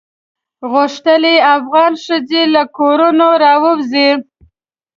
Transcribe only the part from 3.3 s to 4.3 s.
راووزي.